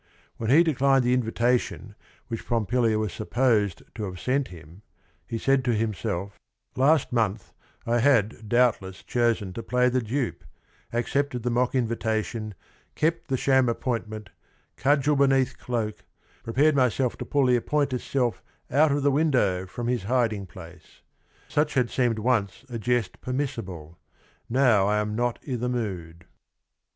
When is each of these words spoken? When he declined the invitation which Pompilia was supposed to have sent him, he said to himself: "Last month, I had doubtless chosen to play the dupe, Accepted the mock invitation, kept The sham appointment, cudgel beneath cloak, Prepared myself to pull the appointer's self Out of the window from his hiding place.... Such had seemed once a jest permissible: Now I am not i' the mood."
When 0.37 0.49
he 0.49 0.63
declined 0.63 1.03
the 1.03 1.13
invitation 1.13 1.93
which 2.27 2.47
Pompilia 2.47 2.97
was 2.97 3.13
supposed 3.13 3.83
to 3.93 4.05
have 4.05 4.19
sent 4.19 4.47
him, 4.47 4.81
he 5.27 5.37
said 5.37 5.63
to 5.65 5.75
himself: 5.75 6.39
"Last 6.75 7.13
month, 7.13 7.53
I 7.85 7.99
had 7.99 8.49
doubtless 8.49 9.03
chosen 9.03 9.53
to 9.53 9.61
play 9.61 9.89
the 9.89 10.01
dupe, 10.01 10.43
Accepted 10.91 11.43
the 11.43 11.51
mock 11.51 11.75
invitation, 11.75 12.55
kept 12.95 13.27
The 13.27 13.37
sham 13.37 13.69
appointment, 13.69 14.31
cudgel 14.75 15.15
beneath 15.15 15.59
cloak, 15.59 16.03
Prepared 16.41 16.75
myself 16.75 17.15
to 17.19 17.25
pull 17.25 17.45
the 17.45 17.57
appointer's 17.57 18.03
self 18.03 18.41
Out 18.71 18.91
of 18.91 19.03
the 19.03 19.11
window 19.11 19.67
from 19.67 19.85
his 19.87 20.01
hiding 20.05 20.47
place.... 20.47 21.03
Such 21.47 21.75
had 21.75 21.91
seemed 21.91 22.17
once 22.17 22.65
a 22.71 22.79
jest 22.79 23.21
permissible: 23.21 23.99
Now 24.49 24.87
I 24.87 24.97
am 24.97 25.15
not 25.15 25.37
i' 25.47 25.53
the 25.53 25.69
mood." 25.69 26.25